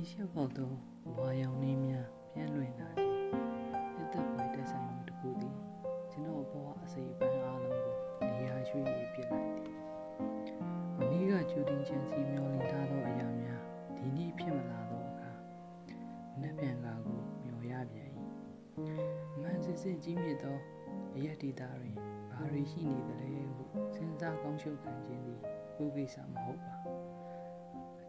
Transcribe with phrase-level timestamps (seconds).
[0.00, 0.72] ဒီရှောက်ပေါက်သော
[1.16, 3.14] ဝါရောင်နှင်းများပြန်လွင်လာသည်
[4.00, 5.54] အသက်ပွဲတိုက်ဆိုင်မှုတစ်ခုသည်
[6.10, 7.94] ကျွန်တော်ဘဝအစိပ်ပိုင်းအားလုံးကို
[8.38, 9.68] နေရာရွှေ့ရပြစ်လိုက်သည်
[10.98, 13.62] မနေ့ကကျူတင်ချန်စီမျောလင့်ထားသောအရာများ
[13.96, 15.30] ဒီနေ့ဖြစ်မလာသောအခါ
[16.40, 18.10] မနှက်ပြန်ကာကိုမျောရပြန်၏
[19.42, 20.58] မန်စစ်စစ်ကြီးမြင့်သော
[21.14, 21.94] အရက်ဒေတာတွင်
[22.30, 23.62] ဘာတွေရှိနေသလဲဟု
[23.94, 25.40] စဉ်းစားကောင်းရှုပ်ခံခြင်းသည်
[25.76, 26.79] ကိုယ်ကိစ္စမဟုတ်ပါ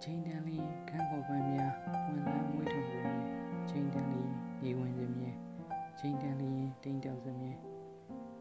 [0.04, 1.74] ချိန်တန်လျင်ခန်းပေါ်ပန်းများ
[2.06, 3.06] ပွင့်လန်းမွေးထုံသည်
[3.70, 4.32] ချိန်တန်လျင်
[4.64, 5.32] နေဝင်သည်မြဲ
[6.00, 7.54] ချိန်တန်လျင်တိမ်တောက်သည်မြဲ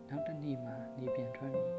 [0.08, 1.70] နောက်တစ်နေ့မှနေပြန်ထွက်မည်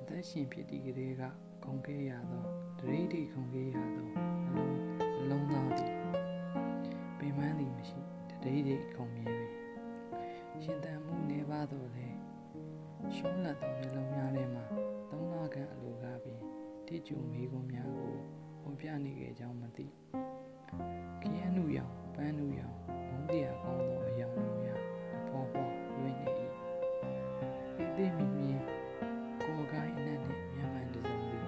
[0.00, 1.22] အသက်ရှင်ဖြစ်သည့်ကလေးက
[1.64, 2.44] ခုန်ခဲ့ရသော
[2.78, 4.08] ဒရိဒိခုန်ခဲ့ရသော
[4.48, 4.76] အလုံး
[5.20, 5.94] အလုံးသားသည်
[7.18, 7.98] ပင်မန်းသည်မရှိ
[8.42, 9.24] ဒရိဒိခုန်မြဲ
[10.50, 12.08] ပေရှင်တန်မှုနေပါတော့လေ
[13.16, 14.64] ရှုံးလက်သောမျိုးလုံးများထဲမှာ
[15.10, 16.40] သုံးလခန့်အလိုကားပြီး
[16.86, 18.07] တိကျုံမိကုံများကို
[18.68, 19.86] ဟောပြနေခဲ့ကြောင်းမသိ
[21.22, 22.74] ခရမ်းနုရောင်ပန်းနုရောင်
[23.08, 24.80] မုန်းတရားကောင်းသောအယောင်တို့များ
[25.16, 26.28] အဖော်ဖော်လွင်နေ၏
[27.76, 28.60] ဣတိမိမြင်
[29.42, 31.46] ကိုယ်ကိုင်းအနက်နှင့်မြန်မာတစုံသည်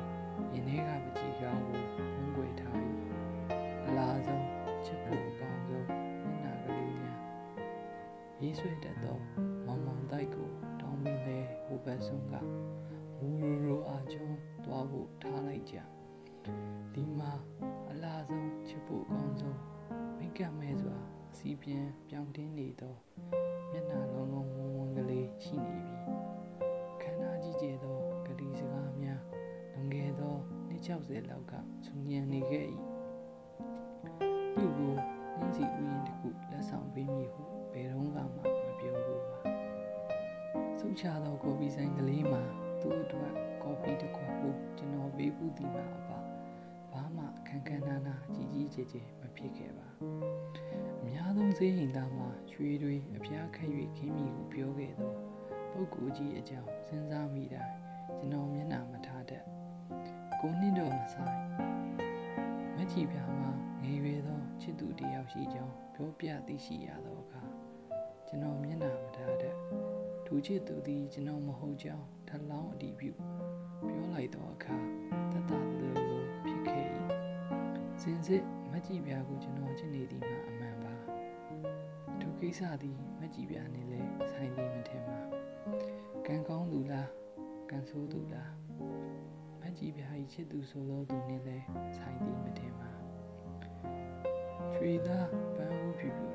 [0.52, 2.78] ယင်းထဲကပကြီးကောင်းကိုဖုံးကွယ်ထား၏
[3.86, 4.46] အလားဆုံး
[4.84, 5.94] ချစ်ဖို့အကောင်းဆုံးမျ
[6.32, 7.18] က်နှာကလေးများ
[8.40, 9.18] ရေးဆွဲတတ်သော
[9.66, 10.48] မောင်မောင်တိုက်ကို
[10.80, 12.34] တောင်းပြီးလဲဟိုဘက်ဆုံးက
[13.18, 15.78] ဝူရူရူအားကျွန်းသွားဖို့ထားလိုက်ကြ
[16.94, 17.32] ဒီမှာ
[17.90, 19.60] အလားဆုံးချစ်ဖို့အကောင်းဆုံး
[20.18, 20.96] မိကပ်မဲစွာ
[21.30, 22.94] အစီပြန်ပြောင်းတင်းနေသော
[23.70, 25.96] မျက်နှာလုံးလုံးဝန်းဝန်းကလေးရှိနေပြီ
[27.02, 29.22] ခန္ဓာကြီးကျယ်သောဂတိစကားများ
[29.72, 30.34] လွန်ခဲ့သော
[30.68, 31.52] နှစ်60လောက်က
[31.84, 32.66] ဆူညံနေခဲ့၏
[34.58, 34.94] သူ့ကို
[35.36, 39.38] နှင်းစီဥယျာဉ်တစ်ခုလက်ဆောင်ပေးမိဟုဘယ်တော့မှမပြောဘူးပါ
[40.78, 42.42] ဆုချသောကော်ပီဆိုင်ကလေးမှာ
[42.80, 43.32] သူ့အတွက်
[43.62, 45.99] ကော်ဖီတစ်ခွက်ကိုကျွန်တော်ပေးဘူးဒီမှာအပါဘာမှ
[47.52, 49.88] ခန်းခန်းနာနာကြီးကြီးကျယ်ကျယ်မဖြစ်ခဲ့ပါ
[51.02, 55.12] အများဆုံးဈေးဟင်သားမှာရွှေတွေအပြားခက်၍ခင်းမိကိုပြောခဲ့သော
[55.72, 57.74] ပုဂ္ဂိုလ်ကြီးအကြောင်းစဉ်းစားမိတိုင်း
[58.18, 59.44] ကျွန်တော်မျက်နှာမထားတတ်
[60.40, 61.36] ကိုနှစ်တော့မဆိုင်
[62.76, 63.50] မကြည့်ပြမှာ
[63.82, 67.42] ငယ်ရွယ်သောချစ်သူတယောက်ရှိကြောင်းပြောပြသိရှိရသောအခါ
[68.26, 69.54] ကျွန်တော်မျက်နှာမထားတတ်
[70.26, 73.12] သူချစ်သူသည်ကျွန်တော်မဟုတ်ကြောင်းထလောင်းအတီးပြု
[73.88, 74.49] ပြောလိုက်သော
[78.30, 80.94] စင်စစ်မကြည့်ပြကိုကျွန်တော်ချစ်နေသည်မှာအမှန်ပါ
[82.20, 84.00] ဒုကိစ္စသည်မကြည့်ပြနေလဲ
[84.32, 85.18] ဆိုင်သည်မထင်ပါ
[86.26, 87.10] ကံကောင်းသူလား
[87.70, 88.52] ကံဆိုးသူလား
[89.60, 90.02] မကြည့်ပြ၏
[90.32, 91.56] ချစ်သူဆိုသောသူနှင့်လဲ
[91.96, 92.90] ဆိုင်သည်မထင်ပါ
[94.74, 96.29] ရွှေသားပန်းဦးဖြူဖြူ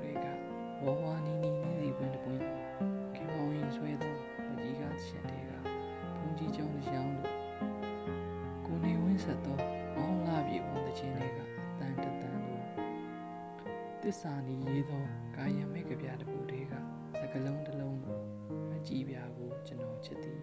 [14.06, 15.04] တစ္ဆာနီရေးသော
[15.36, 16.74] ကာယမိတ်ကပြတပူတွေက
[17.20, 18.20] စကလုံးတစ်လုံးကို
[18.70, 20.42] မကြည့်ပြကိုကျွန်တော်ချစ်သည်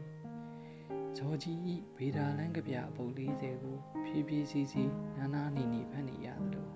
[1.16, 4.84] ဇော်ကြီးဤဗေဒာလန်းကပြအပုပ်40ကိုဖြည်းဖြည်းစီစီ
[5.18, 6.72] နာနာနီနီဖတ်နေရတယ်လို့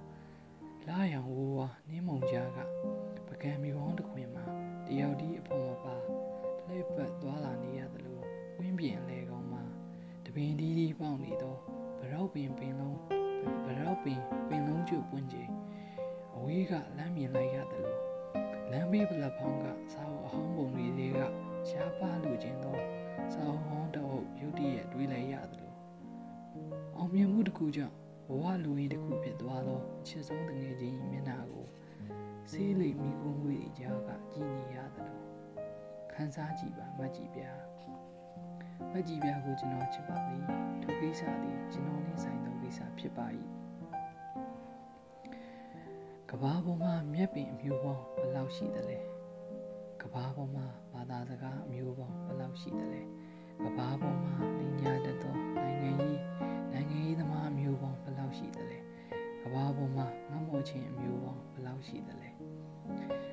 [0.89, 1.59] လာရောင်ဝဝ
[1.89, 2.59] နင်းမုံကြားက
[3.29, 4.45] ပကံမီပေါင်းတစ်ခွင်မှာ
[4.87, 5.95] တယောက်ဒီအဖော်မပါ
[6.67, 8.25] လှည့်ပတ်သွားလာနေရတယ်လို့
[8.59, 9.63] ဝင်းပြင်လဲကောင်းမှာ
[10.25, 11.59] တပင်ဒီဒီပေါက်နေတော့
[12.01, 12.99] ဗရောက်ပင်ပင်လုံး
[13.67, 15.56] ဗရောက်ပင်ပင်လုံးကျပွင့်ကြီးအ
[16.47, 18.01] ဝေးကလမ်းမြင်လိုက်ရတယ်လို့
[18.71, 21.19] လမ်းဘေးပလက်ဖောင်းကစာအုပ်အဟောင်းပုံတွေတွေက
[21.69, 22.83] ရှားပါလူချင်းတော့
[23.33, 25.77] စာအုပ်ဟောင်းတော့ရုတ်တရက်တွေးလိုက်ရတယ်လို့
[26.97, 27.95] အောင်မြင်မှုတစ်ခုကြောင့်
[28.29, 31.67] ဘဝလူရင်းတစ်ခုဖြစ်သွားသောအချစ်ဆုံးတငယ်ချင်းမျက်နှာကို
[32.51, 35.25] ဆေးလိမ်မိကုန်းဝေးကြားကကြည်နေရတယ်လို့
[36.12, 37.43] ခန်းစားကြည့်ပါမကြည့်ပြ
[38.93, 40.37] မကြည့်ပြကိုကျွန်တော်ချစ်ပါပြီ
[40.83, 43.27] ဒုကိစ္စသည်ကျွန်တော်နဲ့ဆိုင်သောကိစ္စဖြစ်ပါ၏
[46.31, 48.98] ကဘာပေါ်မှာမြက်ပင်အမျိုးပေါင်းဘယ်လောက်ရှိသလဲ
[50.00, 53.03] ကဘာပေါ်မှာဘာသာစကားအမျိုးပေါင်းဘယ်လောက်ရှိသလဲ
[53.62, 56.20] ကဘာပေါ်မှာလင်ညာတတ်သောနိုင်ငံရေး
[56.73, 58.78] နိုင်ငံရေးသမားအမျိုးပေါင်းဘယ်လောက်ရှိသလဲ
[59.43, 62.31] ကဘာပေါ်မှာငတ်မောချင်းအမျိုးပေါင်းဘယ်လောက်ရှိသလဲ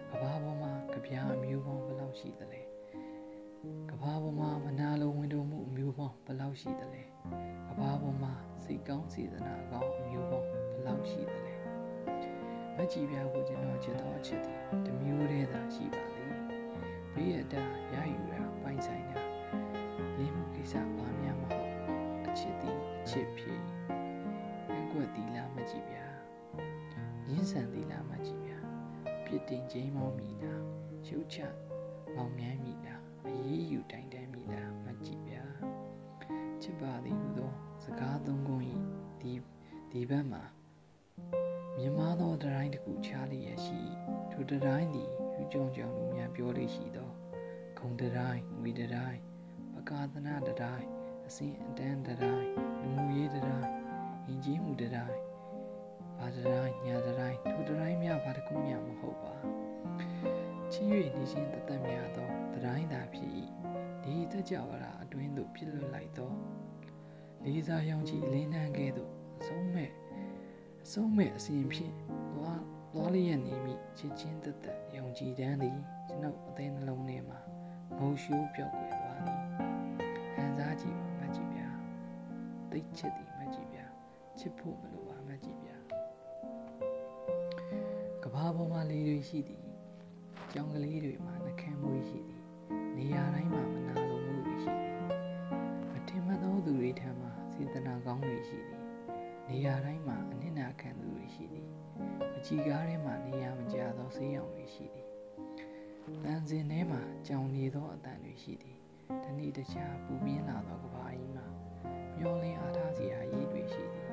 [0.10, 2.62] ကဘာပေါ်မှာကြပြားအမျိုးပေါင်းဘယ်လောက်ရှိသလဲ
[3.90, 7.04] ကဘာပေါ်မှာမနာလိုဝင်တော်မှုအမျိုးပေါင်းဘယ်လောက်ရှိသလဲ
[7.68, 11.53] ကဘာပေါ်မှာစိတ်ကောင်းစေတနာကောင်းအမျိုးပေါင်းဘယ်လောက်ရှိသလဲ
[12.78, 16.24] မကြည့်ပြကိုကျွန်တော်ချစ်တော်ချစ်သည်တမျိုးတည်းသာရှိပါလေ
[17.14, 19.20] ဘေးရတာရယူတာပိုင်ဆိုင်တာ
[20.18, 21.72] လင်းမှုကိစ္စဘာများမဟုတ်
[22.28, 23.60] အချစ်သည်အချစ်ဖြစ်
[24.72, 25.96] ငကွက်တီလာမကြည့်ပြ
[27.30, 28.52] ရင်းဆန်တီလာမကြည့်ပြ
[29.26, 30.54] ပြစ်တင်ချင်းမောင်းမိတာ
[31.08, 31.38] ရုပ်ချ
[32.16, 32.96] မောင်မြန်းမိတာ
[33.28, 35.34] အရေးယူတိုင်တန်းမိတာမကြည့်ပြ
[36.62, 37.52] ချစ်ပါသည်ဟူသော
[37.84, 38.74] စကားသုံးခုဤ
[39.22, 39.34] ဒီ
[39.92, 40.44] ဒီဘက်မှာ
[41.84, 43.80] မြမြမသောတတိုင်းတစ်ခုချားလျက်ရှိ
[44.32, 47.12] ထိုတတိုင်းသည်ယူကြုံကြောင်လူများပြောလေရှိသော
[47.78, 49.20] ဂုံတတိုင်းငွေတတိုင်း
[49.74, 50.88] ပကာသနာတတိုင်း
[51.28, 52.50] အစဉ်အတန်းတတိုင်း
[52.82, 53.70] လူမှုရေးတတိုင်း
[54.28, 55.20] ယဉ်ကျေးမှုတတိုင်း
[56.18, 59.34] ဘာတတိုင်းညာတတိုင်းထိုတတိုင်းများဘာတစ်ခုမျှမဟုတ်ပါ
[60.72, 63.32] ချီး၍နေခြင်းတသက်များသောတတိုင်းသာဖြစ်၏
[64.04, 66.34] ဒီတက်ကြဝဠာအတွင်းသို့ပြစ်လွတ်လိုက်သော
[67.44, 69.92] လေးစားရောင်ကြီးလင်းနှန်းကဲ့သို့အဆုံးမဲ့
[70.86, 71.94] အဆုံးမဲ့အစဉ်ဖြင့်
[72.34, 72.62] သွား
[72.94, 75.78] သွားလျက်နေမိချစ်ချင်းသက်သက်ယုံကြည်တမ်းသည်
[76.08, 77.40] ကျွန်ုပ်အသေးနှလုံးထဲမှာ
[77.98, 79.40] ငိုရှိုးပြောက်ွယ်သွားသည်
[80.36, 81.70] ခံစားကြည့်ပါမကြည့်ဗျာ
[82.72, 83.86] သိချစ်သည်မကြည့်ဗျာ
[84.40, 85.78] ချစ်ဖို့မလိုပါမကြည့်ဗျာ
[88.24, 89.64] ကဘာပေါ်မှာလေးတွေရှိသည်
[90.54, 92.42] ကြောင်ကလေးတွေမှာနှကမ်းမွေးရှိသည်
[92.98, 94.96] နေရာတိုင်းမှာမနာလိုမှုတွေရှိသည်
[95.92, 98.83] မထင်မှတ်သောသူတွေထံမှာစေတနာကောင်းတွေရှိသည်
[99.50, 101.68] နေရာတိုင်းမှာအနစ်နာခံသူတွေရှိသည်
[102.38, 105.08] အကြည်ကားထဲမှာနေရာမကျသောဆေးရောင်တွေရှိသည်
[106.24, 108.78] တန်စင်ထဲမှာကြောင်နေသောအတန်တွေရှိသည်
[109.24, 111.46] တနေ့တခြားပူပြင်းလာသောကဘာကြီးမှာ
[112.18, 114.08] မျောလင်းအားထားစရာရည်တွေရှိသည်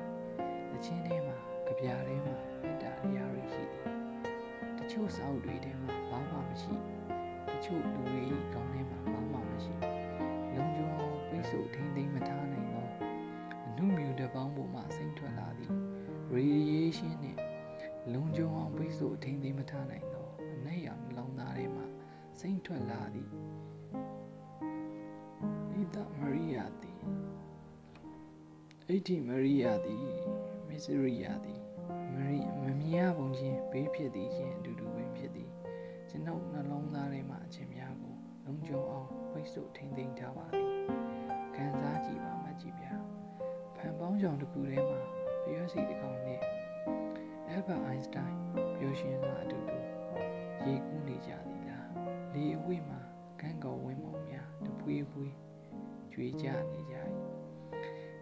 [0.71, 1.37] တချင်းထဲမှာ
[1.67, 3.85] ကြပြားထဲမှာမေတ္တာတရားတွေရှိသည်
[4.77, 6.73] တချို့စောက်တွေထဲမှာဘာမှမရှိ
[7.49, 8.23] တချို့လူတွေ
[8.53, 9.73] ကောင်းထဲမှာဘာမှမရှိ
[10.55, 12.70] လုံခြုံအောင်ပိတ်ဆို့ထိမ့်သိမ်းမထားနိုင်
[13.81, 15.71] သောအမှုမြူတပေါင်းပေါ်မှစိမ့်ထွက်လာသည်
[16.35, 17.37] radiation နဲ့
[18.13, 21.83] လုံခြုံအောင်ပိတ်ဆို့ထိမ့်သိမ်းမထားနိုင်သောအနက်ရောင်နှလုံးသားထဲမှ
[22.39, 23.29] စိမ့်ထွက်လာသည်
[25.79, 26.99] ဤသမရိယာသည်
[28.87, 30.03] အဋ္ဌိမရိယာသည်
[30.67, 31.59] မစ္စရိယာသည်
[32.13, 35.49] မရိမမြင်ရပုံချင်းဘေးဖြစ်သည်ချင်းအတူတူပင်ဖြစ်သည်
[36.09, 40.69] ကျွန်ုပ်နှလုံးသားထဲမှအခြင်းများကိုလုံခြုံအောင်ပိတ်ဆို့ထိမ့်သိမ်းထားပါသည်
[41.55, 43.20] ခံစားကြည့်ပါမကြည့်ဗျာ
[43.81, 44.99] ဖန်ပေါင်းကြောင်တစ်ခုထဲမှာ
[45.45, 46.39] ပျောစီတစ်ကောင်နဲ့
[47.47, 48.37] အယ်ဘတ်အိုင်စတိုင်း
[48.77, 49.77] ပျောရှင်စွာအတူတူ
[50.65, 51.87] ရေကူးနေကြသည်လား
[52.33, 52.99] လေအဝိမှာ
[53.41, 55.35] ကန်းကောဝင်းမောင်များတပွေးပွေး
[56.13, 56.95] ကြွေကြနေကြ၏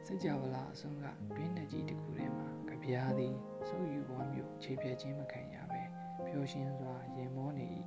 [0.07, 3.35] စကြဝဠာအဆုံးကတွင်းတကြီးတစ်ခုထဲမှာကြပြားသည်
[3.67, 5.81] စိုးယူပွားမျိုးခြေပြဲခြင်းမခံရပဲ
[6.25, 7.67] ပျော်ရှင်စွာရင်မောနေ၏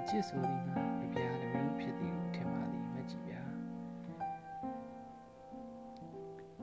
[0.00, 2.65] အချစ်ဆိုသည်မှာကြပြားတစ်မျိုးဖြစ်သည်ကိုထင်ပါ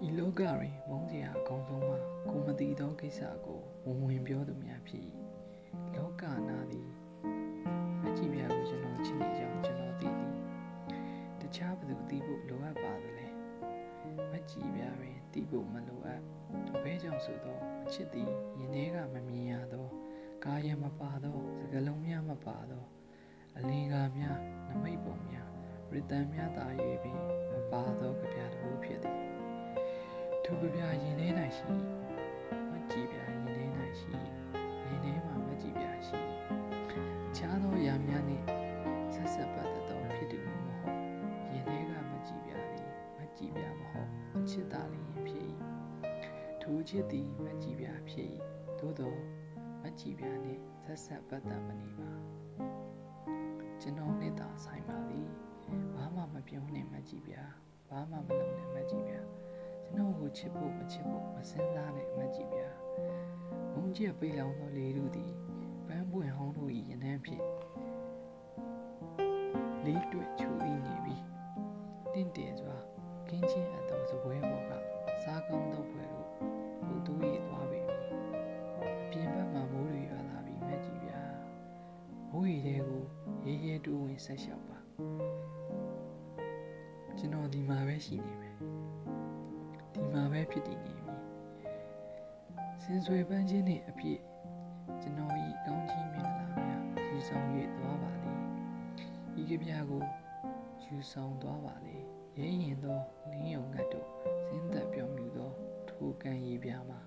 [0.08, 1.98] ဤလောကတွင်မုန်းစရာအကောင်းဆုံးမှာ
[2.30, 5.04] ကိုမသိသောကိစ္စကိုဝင်ဝင်ပြောသူများဖြစ်၏
[5.96, 6.90] လောကနာသည်
[8.02, 10.34] မကြည့်ဗျာကိုကျွန်တော်ချစ်နေကြောင်းကျွန်တော်သိသည်
[11.40, 13.28] တခြားဘယ်သူသိဖို့လိုအပ်ပါသလဲ
[14.32, 16.22] မကြည့်ဗျာတွင်သိဖို့မလိုအပ်
[16.76, 19.88] အဘဲကြောင့်ဆိုသောအချစ်သည်ရင်ထဲကမမြင်ရသော
[20.46, 22.84] ကာယမပါသောစကလုံးများမပါသော
[23.58, 25.50] အလင်းကားများနမိတ်ပုံများ
[25.94, 26.66] ရတန်များသာ၍
[27.04, 27.20] ပင်
[27.52, 29.33] မပါသောကြပြတစ်ခုဖြစ်သည်
[30.46, 31.68] ထိုကြပြရင်ထဲ၌ရှိ
[32.72, 33.64] မကြည့်ပြရင်ထဲ၌
[34.00, 34.12] ရှိ
[34.86, 36.20] ရင်ထဲမှာမကြည့်ပြရှိ
[37.28, 38.46] အခြားသောအရာများနှင့်
[39.14, 40.48] ဆက်ဆက်ပတ်သက်သောဖြစ်သူမ
[40.80, 41.00] ဟုတ်
[41.54, 42.88] ရင်ထဲကမကြည့်ပြသည်
[43.18, 45.46] မကြည့်ပြမဟုတ်အချစ်သာလျင်ဖြစ်၏
[46.62, 48.28] ထိုချစ်သည်မကြည့်ပြဖြစ်၏
[48.80, 49.14] သို့သော
[49.82, 52.12] မကြည့်ပြနှင့်ဆက်ဆက်ပတ်သက်မနေပါ
[53.82, 55.28] ကျွန်တော်နဲ့သာဆိုင်ပါသည်
[55.96, 57.36] ဘာမှမပြောနဲ့မကြည့်ပြ
[57.90, 59.53] ဘာမှမလုပ်နဲ့မကြည့်ပြကျွ
[59.94, 62.60] န်တော်ကိုချစ်ဖို့မချစ်ဖို့မစင်စားနဲ့မကြည့်ပြ
[63.74, 65.32] မုံကြီးပိတ်လောင်သောလေတို့သည်
[65.88, 67.44] ပန်းပွင့်ဟောင်းတို့၏ရနန်းဖြင့်
[69.86, 71.16] လေးတွေ့ချူဤနေပြီ
[72.14, 72.78] တင့်တယ်စွာ
[73.30, 74.72] ကင်းချင်းအတော်စပွဲပေါ်က
[75.24, 76.28] စားကောင်းတော့ပွဲတို့
[76.86, 78.00] ဟိုတို့၏သွားပေပြီ
[78.80, 81.12] အပြင်ဘက်မှာမိုးတွေရွာလာပြီမကြည့်ပြ
[82.32, 83.04] မိုးရီတဲကို
[83.46, 84.80] ရေရဲတူးဝင်ဆက်လျှောက်ပါ
[87.18, 88.43] ကျွန်တော်ဒီမှာပဲရှိနေမယ်ဒီ
[90.14, 91.16] မှာပဲဖြစ်တည်နေပြီ
[92.82, 94.20] စင်ဆွေပန်းချင်းနှင့်အပြည့်
[95.02, 100.04] ကျွန်တော်ဤကောင်းကြီးမင်္ဂလာများယူဆောင်၍သွားပါလေဤကပြကို
[100.84, 101.96] ယူဆောင်သွားပါလေ
[102.38, 104.08] ရဲရင်သောလင်းယုံငတ်တို့
[104.46, 105.52] စင်းသက်ပြောမြူသော
[105.90, 107.00] ထိုကံရည်ပြားမှာ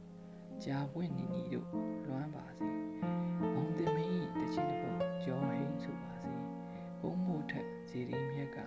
[0.65, 1.69] ကြာပွင့်နီနီတို့
[2.07, 2.69] လွမ်းပါစေ
[3.39, 6.35] မောင်တင်မင်းဤတခြင်းတစ်ပုတ်ကြောဟိန်းဆိုပါစေ
[7.01, 8.59] ဘုံမို့ထက်ဇေရီမြက်က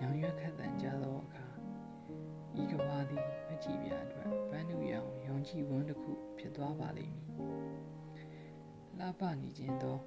[0.00, 1.03] ညောင်ရွက်ခတ်တန်ကြသော
[5.56, 7.28] ရောင်ရောင်ကြည်ဝန်းတစ်ခုဖြစ်သွားပါလိမ့်မည်
[8.98, 9.98] လှပနေခြင်းသော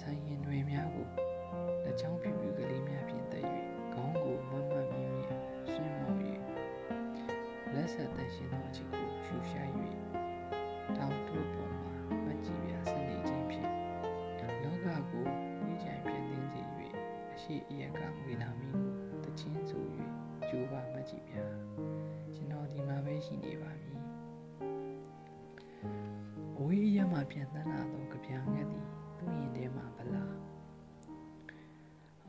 [0.00, 1.08] ဆိုင်ရင်တွေများကို
[1.84, 3.44] လက်ချောင်းပြူပြူကလေးများဖြင့်တက်၍
[3.92, 5.42] ခေါင်းကိုမတ်မတ်မြင်းမြင်း
[5.72, 6.18] ဆွင်းမောက်၍
[7.74, 9.68] လက်ဆက်တန်ရှင်သောအချစ်ကိုရှူရှား၍
[10.96, 11.92] တောင်ထိုးပေါ်မှာ
[12.24, 13.70] မကြည့်ပြဆနေခြင်းဖြင့်
[14.40, 15.24] လောကကို
[15.62, 16.62] ဝိကြံပြင်းသိစေ၍
[17.34, 18.78] အရှိအယကငွေလာမင်း
[19.08, 19.84] ကိုတချင်းဆို၍
[20.48, 21.36] ကြိုးပါမကြည့်ပြ
[23.26, 23.98] ကျွန်တော်ဒီမှာပဲရှိနေပါမည်
[26.58, 28.86] အဝေးရမှပြန်သန်းလာသောကြပြာငှက်သည်
[29.18, 30.24] သူ့ရင်ထဲမှဗလာ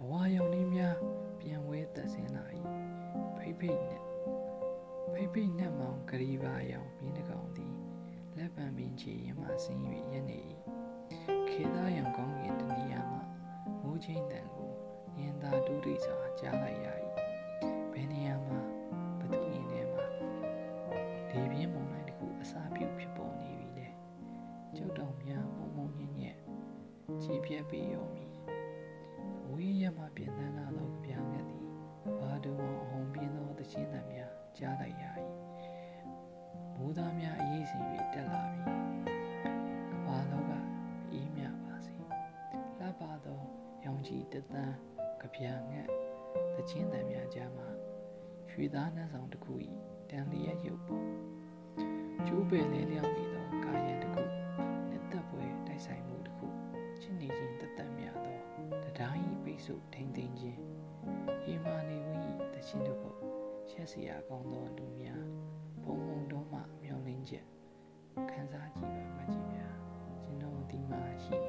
[0.02, 0.96] အဝါရောင်လေးများ
[1.40, 2.46] ပြန်ဝဲသက်ဆင်းလာ၏
[3.36, 4.04] ဖိတ်ဖိတ်နဲ့
[5.14, 7.74] ဖိတ်ဖိတ်နဲ့မောင်ဂရီပါရောင်မြင်းတကောင်သည်
[8.38, 10.40] လက်ပံပင်ချေရင်မှဆင်း၍ရက်နေ၏
[11.50, 13.20] ခေသားရောင်ကောင်းကင်တနေရာမှ
[13.82, 14.72] မိုးချင်းတန်ကို
[15.18, 16.88] ညင်သာတူးတိစွာကြားလိုက်ရ၏
[27.30, 28.26] ခြေပြက်ပြီးရောမီ
[29.50, 31.66] ဝေးရမှပြင်သန်းလာသောကြပြငက်သည်
[32.20, 35.04] ဘာတူအောင်အဟုန်ပြင်းသောသချင်းသံများကြားလိုက်ရ၏
[36.76, 37.80] မိုးသားများအေးစီ၍
[38.14, 38.62] တက်လာပြီ
[39.92, 40.52] ကဘာလောက
[41.12, 43.42] အေးမြပါစေလှပသော
[43.86, 44.76] ရောင်ကြီးတသန်း
[45.22, 45.88] ကြပြငက်
[46.56, 47.68] သချင်းသံများကြားမှာ
[48.50, 49.54] ရွှေသားနှန်းဆောင်တစ်ခု၏
[50.10, 51.08] တန်လျက်ရုပ်ပေါ်
[52.28, 53.99] ကျိုးပဲလဲလျောက်နေသောကာယံ
[59.66, 60.60] ဆို့ထိမ့်သိမ်းခြင်း
[61.44, 62.22] ဟေမာနေဝင်း၏
[62.54, 63.14] တခြင်းတို့ကို
[63.72, 65.24] ရက်စရာကောင်းသောလူများ
[65.84, 67.46] ဘုံဘုံတို့မှမျောလင်းချက်
[68.32, 69.68] ခံစားကြည့်ပါမကြည့်ပါ
[70.24, 71.48] ကျွန်တော်ဒီမှာရှိန